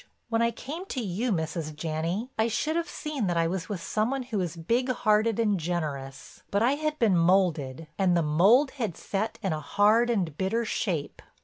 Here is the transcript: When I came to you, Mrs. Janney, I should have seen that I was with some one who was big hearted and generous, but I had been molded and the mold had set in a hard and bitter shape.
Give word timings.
When 0.29 0.41
I 0.41 0.49
came 0.49 0.87
to 0.87 0.99
you, 0.99 1.31
Mrs. 1.31 1.75
Janney, 1.75 2.31
I 2.35 2.47
should 2.47 2.75
have 2.75 2.89
seen 2.89 3.27
that 3.27 3.37
I 3.37 3.45
was 3.45 3.69
with 3.69 3.83
some 3.83 4.09
one 4.09 4.23
who 4.23 4.39
was 4.39 4.55
big 4.55 4.89
hearted 4.89 5.39
and 5.39 5.59
generous, 5.59 6.41
but 6.49 6.63
I 6.63 6.71
had 6.71 6.97
been 6.97 7.15
molded 7.15 7.85
and 7.99 8.17
the 8.17 8.23
mold 8.23 8.71
had 8.81 8.97
set 8.97 9.37
in 9.43 9.53
a 9.53 9.59
hard 9.59 10.09
and 10.09 10.35
bitter 10.39 10.65
shape. 10.65 11.21